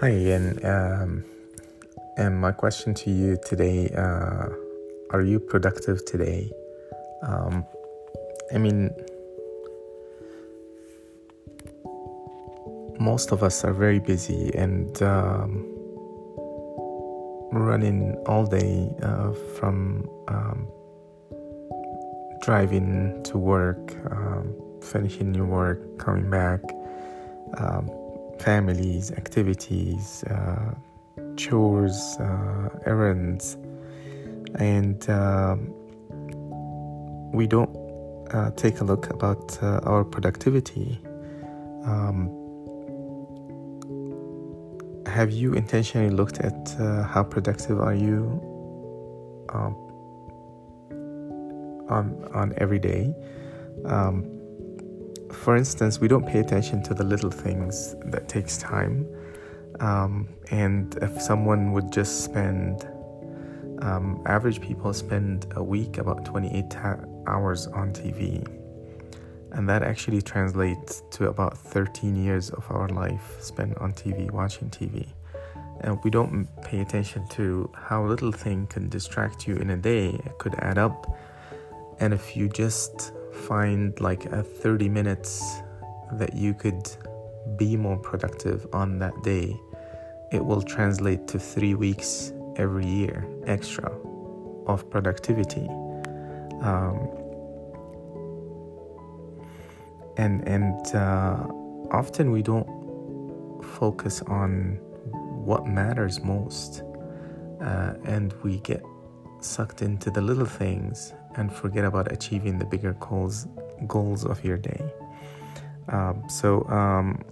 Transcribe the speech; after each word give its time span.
Hi, 0.00 0.08
and 0.08 0.64
um, 0.64 1.24
and 2.16 2.40
my 2.40 2.52
question 2.52 2.94
to 2.94 3.10
you 3.10 3.36
today: 3.44 3.90
uh, 3.94 4.48
Are 5.10 5.20
you 5.20 5.38
productive 5.38 6.06
today? 6.06 6.50
Um, 7.22 7.66
I 8.54 8.56
mean, 8.56 8.88
most 12.98 13.30
of 13.30 13.42
us 13.42 13.62
are 13.62 13.74
very 13.74 14.00
busy 14.00 14.50
and 14.54 15.02
um, 15.02 15.66
running 17.52 18.14
all 18.24 18.46
day 18.46 18.88
uh, 19.02 19.32
from 19.58 20.08
um, 20.28 20.66
driving 22.40 23.22
to 23.24 23.36
work, 23.36 23.94
um, 24.10 24.56
finishing 24.80 25.34
your 25.34 25.44
work, 25.44 25.98
coming 25.98 26.30
back, 26.30 26.62
um, 27.58 27.90
families, 28.40 29.12
activities, 29.12 30.24
uh, 30.24 30.74
chores, 31.36 32.16
uh, 32.18 32.68
errands, 32.86 33.56
and 34.56 35.08
um, 35.10 35.72
we 37.32 37.46
don't 37.46 37.70
uh, 38.32 38.50
take 38.52 38.80
a 38.80 38.84
look 38.84 39.10
about 39.10 39.62
uh, 39.62 39.80
our 39.84 40.04
productivity. 40.04 40.98
Um, 41.84 42.36
have 45.06 45.30
you 45.30 45.54
intentionally 45.54 46.10
looked 46.10 46.38
at 46.38 46.76
uh, 46.78 47.02
how 47.02 47.22
productive 47.22 47.80
are 47.80 47.94
you 47.94 48.40
um, 49.50 49.74
on 51.88 52.28
on 52.32 52.54
every 52.58 52.78
day? 52.78 53.14
Um, 53.86 54.39
for 55.32 55.56
instance, 55.56 56.00
we 56.00 56.08
don't 56.08 56.26
pay 56.26 56.40
attention 56.40 56.82
to 56.84 56.94
the 56.94 57.04
little 57.04 57.30
things 57.30 57.94
that 58.06 58.28
takes 58.28 58.58
time. 58.58 59.06
Um, 59.80 60.28
and 60.50 60.94
if 61.02 61.20
someone 61.20 61.72
would 61.72 61.90
just 61.90 62.24
spend, 62.24 62.88
um, 63.82 64.22
average 64.26 64.60
people 64.60 64.92
spend 64.92 65.46
a 65.56 65.62
week 65.62 65.98
about 65.98 66.24
28 66.24 66.70
ta- 66.70 67.00
hours 67.26 67.66
on 67.68 67.92
TV. 67.92 68.46
And 69.52 69.68
that 69.68 69.82
actually 69.82 70.22
translates 70.22 71.02
to 71.12 71.28
about 71.28 71.56
13 71.56 72.14
years 72.16 72.50
of 72.50 72.64
our 72.70 72.88
life 72.88 73.36
spent 73.40 73.76
on 73.78 73.92
TV, 73.92 74.30
watching 74.30 74.70
TV. 74.70 75.08
And 75.80 75.98
we 76.04 76.10
don't 76.10 76.46
pay 76.62 76.80
attention 76.80 77.26
to 77.28 77.70
how 77.74 78.04
little 78.04 78.32
thing 78.32 78.66
can 78.66 78.88
distract 78.88 79.48
you 79.48 79.56
in 79.56 79.70
a 79.70 79.76
day. 79.76 80.08
It 80.08 80.38
could 80.38 80.54
add 80.56 80.76
up. 80.76 81.18
And 82.00 82.12
if 82.12 82.36
you 82.36 82.48
just 82.48 83.12
find 83.40 83.98
like 84.00 84.26
a 84.26 84.42
30 84.42 84.88
minutes 84.88 85.42
that 86.12 86.34
you 86.34 86.54
could 86.54 86.88
be 87.56 87.76
more 87.76 87.96
productive 87.96 88.66
on 88.72 88.98
that 88.98 89.14
day, 89.22 89.58
it 90.32 90.44
will 90.44 90.62
translate 90.62 91.26
to 91.28 91.38
three 91.38 91.74
weeks 91.74 92.32
every 92.56 92.86
year 92.86 93.26
extra 93.46 93.90
of 94.66 94.88
productivity. 94.90 95.66
Um, 96.62 97.08
and 100.16 100.46
and 100.46 100.94
uh, 100.94 101.46
often 101.90 102.30
we 102.30 102.42
don't 102.42 102.68
focus 103.78 104.22
on 104.22 104.78
what 105.44 105.66
matters 105.66 106.22
most, 106.22 106.82
uh, 107.62 107.94
and 108.04 108.34
we 108.42 108.60
get 108.60 108.84
sucked 109.40 109.80
into 109.80 110.10
the 110.10 110.20
little 110.20 110.44
things 110.44 111.14
and 111.36 111.52
forget 111.52 111.84
about 111.84 112.10
achieving 112.12 112.58
the 112.58 112.64
bigger 112.64 112.94
goals 112.94 113.46
goals 113.86 114.24
of 114.24 114.44
your 114.44 114.56
day. 114.56 114.82
Um, 115.88 116.24
so, 116.28 116.68
um, 116.68 117.22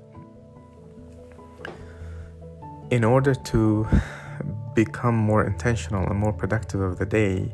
in 2.90 3.04
order 3.04 3.34
to 3.34 3.86
become 4.74 5.14
more 5.14 5.44
intentional 5.44 6.06
and 6.08 6.18
more 6.18 6.32
productive 6.32 6.80
of 6.80 6.98
the 6.98 7.06
day, 7.06 7.52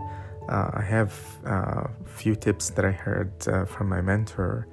uh, 0.49 0.71
I 0.75 0.83
have 0.83 1.13
a 1.45 1.55
uh, 1.55 1.91
few 2.05 2.35
tips 2.35 2.71
that 2.71 2.85
I 2.85 2.91
heard 2.93 3.33
uh, 3.49 3.65
from 3.65 3.89
my 3.89 4.01
mentor. 4.01 4.69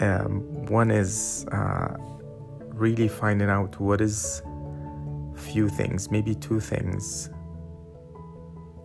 Um, 0.00 0.66
one 0.66 0.90
is 0.90 1.46
uh, 1.52 1.96
really 2.68 3.08
finding 3.08 3.50
out 3.50 3.78
what 3.80 4.00
is 4.00 4.42
few 5.36 5.68
things, 5.68 6.10
maybe 6.10 6.34
two 6.34 6.60
things 6.60 7.30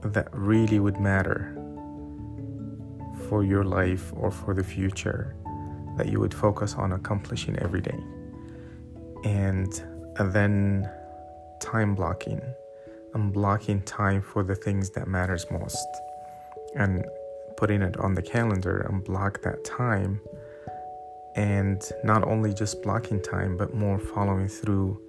that 0.04 0.28
really 0.32 0.80
would 0.80 1.00
matter 1.00 1.56
for 3.28 3.44
your 3.44 3.64
life 3.64 4.12
or 4.16 4.32
for 4.32 4.54
the 4.54 4.64
future 4.64 5.36
that 5.98 6.10
you 6.10 6.20
would 6.20 6.34
focus 6.34 6.76
on 6.76 6.94
accomplishing 6.94 7.58
every 7.60 7.82
day. 7.82 8.00
And 9.24 9.72
then 10.20 10.90
time 11.60 11.96
blocking. 11.96 12.42
I'm 13.14 13.32
blocking 13.32 13.82
time 13.82 14.22
for 14.22 14.44
the 14.44 14.56
things 14.56 14.92
that 14.92 15.08
matters 15.08 15.46
most. 15.52 15.88
And 16.76 17.06
putting 17.58 17.82
it 17.82 17.98
on 17.98 18.14
the 18.14 18.22
calendar 18.22 18.86
and 18.88 19.04
block 19.04 19.42
that 19.42 19.66
time 19.66 20.22
and 21.36 21.82
not 22.04 22.24
only 22.24 22.54
just 22.54 22.82
blocking 22.84 23.22
time 23.22 23.58
but 23.58 23.74
more 23.74 24.00
following 24.00 24.48
through 24.48 25.02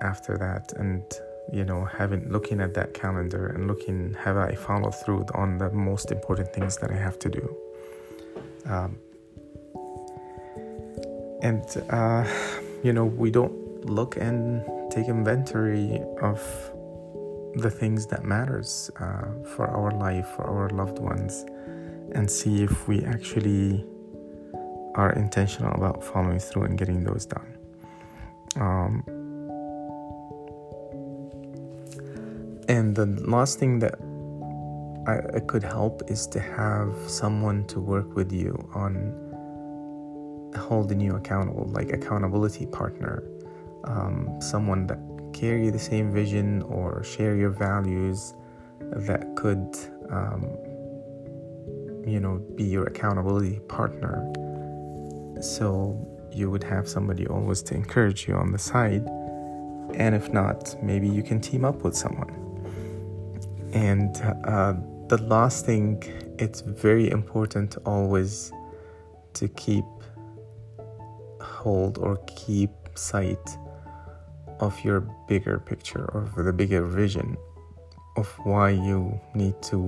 after 0.00 0.36
that 0.36 0.72
and 0.76 1.04
you 1.52 1.64
know 1.64 1.84
having 1.84 2.28
looking 2.30 2.60
at 2.60 2.74
that 2.74 2.92
calendar 2.94 3.46
and 3.46 3.68
looking 3.68 4.14
have 4.14 4.36
i 4.36 4.54
followed 4.54 4.94
through 5.04 5.24
on 5.34 5.58
the 5.58 5.70
most 5.70 6.10
important 6.10 6.52
things 6.52 6.76
that 6.78 6.90
i 6.90 6.96
have 6.96 7.18
to 7.18 7.28
do? 7.28 7.56
Um, 8.66 8.98
and 11.42 11.64
uh, 11.90 12.26
you 12.82 12.92
know 12.92 13.04
we 13.04 13.30
don't 13.30 13.84
look 13.84 14.16
and 14.16 14.64
take 14.90 15.08
inventory 15.08 16.02
of 16.20 16.40
the 17.54 17.70
things 17.70 18.06
that 18.06 18.24
matters 18.24 18.90
uh, 19.00 19.28
for 19.54 19.66
our 19.66 19.90
life 19.92 20.28
for 20.36 20.44
our 20.44 20.68
loved 20.70 20.98
ones 20.98 21.44
and 22.12 22.30
see 22.30 22.62
if 22.62 22.86
we 22.86 23.04
actually 23.04 23.84
are 24.94 25.12
intentional 25.12 25.72
about 25.74 26.02
following 26.02 26.38
through 26.38 26.64
and 26.64 26.78
getting 26.78 27.04
those 27.04 27.26
done. 27.26 27.58
Um, 28.56 29.15
And 32.68 32.96
the 32.96 33.06
last 33.06 33.60
thing 33.60 33.78
that 33.78 33.94
I, 35.06 35.36
I, 35.36 35.40
could 35.40 35.62
help 35.62 36.02
is 36.08 36.26
to 36.28 36.40
have 36.40 36.92
someone 37.06 37.64
to 37.68 37.78
work 37.78 38.16
with 38.16 38.32
you 38.32 38.68
on 38.74 39.14
holding 40.56 40.98
you 41.00 41.14
accountable, 41.14 41.66
like 41.66 41.92
accountability 41.92 42.66
partner, 42.66 43.22
um, 43.84 44.40
someone 44.40 44.88
that 44.88 44.98
carry 45.32 45.70
the 45.70 45.78
same 45.78 46.10
vision 46.10 46.62
or 46.62 47.04
share 47.04 47.36
your 47.36 47.50
values 47.50 48.34
that 48.80 49.36
could, 49.36 49.76
um, 50.10 50.42
you 52.04 52.18
know, 52.18 52.44
be 52.56 52.64
your 52.64 52.86
accountability 52.86 53.60
partner. 53.68 54.32
So 55.40 55.96
you 56.32 56.50
would 56.50 56.64
have 56.64 56.88
somebody 56.88 57.28
always 57.28 57.62
to 57.62 57.74
encourage 57.74 58.26
you 58.26 58.34
on 58.34 58.50
the 58.50 58.58
side. 58.58 59.06
And 59.94 60.16
if 60.16 60.32
not, 60.32 60.74
maybe 60.82 61.08
you 61.08 61.22
can 61.22 61.40
team 61.40 61.64
up 61.64 61.84
with 61.84 61.96
someone. 61.96 62.45
And 63.76 64.16
uh, 64.46 64.72
the 65.08 65.18
last 65.18 65.66
thing, 65.66 66.02
it's 66.38 66.62
very 66.62 67.10
important 67.10 67.76
always 67.84 68.50
to 69.34 69.48
keep 69.48 69.84
hold 71.42 71.98
or 71.98 72.16
keep 72.26 72.70
sight 72.94 73.58
of 74.60 74.82
your 74.82 75.00
bigger 75.28 75.58
picture 75.58 76.06
or 76.14 76.42
the 76.42 76.54
bigger 76.54 76.86
vision 76.86 77.36
of 78.16 78.26
why 78.44 78.70
you 78.70 79.20
need 79.34 79.60
to 79.64 79.78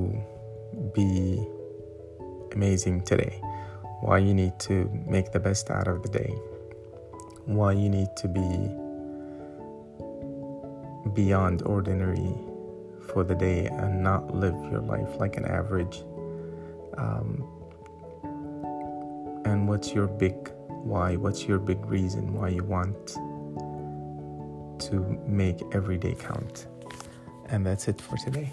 be 0.94 1.42
amazing 2.52 3.00
today, 3.04 3.40
why 4.02 4.18
you 4.18 4.34
need 4.34 4.58
to 4.68 4.84
make 5.06 5.32
the 5.32 5.40
best 5.40 5.70
out 5.70 5.88
of 5.88 6.02
the 6.02 6.10
day, 6.10 6.34
why 7.46 7.72
you 7.72 7.88
need 7.88 8.14
to 8.18 8.28
be 8.28 8.70
beyond 11.14 11.62
ordinary 11.62 12.34
for 13.08 13.24
the 13.24 13.34
day 13.34 13.66
and 13.66 14.02
not 14.02 14.34
live 14.34 14.54
your 14.70 14.80
life 14.80 15.16
like 15.18 15.36
an 15.36 15.44
average. 15.44 16.02
Um, 16.96 17.44
and 19.44 19.68
what's 19.68 19.92
your 19.92 20.06
big 20.06 20.50
why? 20.68 21.16
What's 21.16 21.44
your 21.46 21.58
big 21.58 21.84
reason 21.86 22.34
why 22.34 22.48
you 22.48 22.64
want 22.64 23.08
to 24.82 25.20
make 25.26 25.62
every 25.72 25.98
day 25.98 26.14
count? 26.14 26.66
And 27.46 27.64
that's 27.64 27.88
it 27.88 28.00
for 28.00 28.16
today. 28.16 28.50